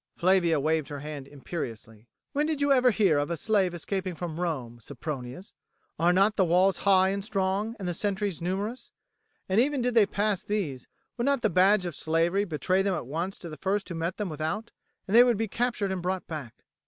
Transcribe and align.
Flavia 0.15 0.59
waved 0.59 0.87
her 0.87 1.01
hand 1.01 1.27
imperiously. 1.27 2.07
"When 2.33 2.47
did 2.47 2.59
you 2.59 2.71
ever 2.71 2.89
hear 2.89 3.19
of 3.19 3.29
a 3.29 3.37
slave 3.37 3.71
escaping 3.75 4.15
from 4.15 4.39
Rome, 4.39 4.79
Sempronius? 4.79 5.53
Are 5.99 6.11
not 6.11 6.37
the 6.37 6.43
walls 6.43 6.77
high 6.79 7.09
and 7.09 7.23
strong, 7.23 7.75
and 7.77 7.87
the 7.87 7.93
sentries 7.93 8.41
numerous? 8.41 8.91
And 9.47 9.61
even 9.61 9.79
did 9.79 9.93
they 9.93 10.07
pass 10.07 10.41
these, 10.41 10.87
would 11.17 11.25
not 11.25 11.43
the 11.43 11.51
badge 11.51 11.85
of 11.85 11.95
slavery 11.95 12.45
betray 12.45 12.81
them 12.81 12.95
at 12.95 13.05
once 13.05 13.37
to 13.37 13.47
the 13.49 13.57
first 13.57 13.87
who 13.89 13.93
met 13.93 14.17
them 14.17 14.27
without, 14.29 14.71
and 15.07 15.15
they 15.15 15.23
would 15.23 15.37
be 15.37 15.47
captured 15.47 15.91
and 15.91 16.01
brought 16.01 16.25
back? 16.25 16.55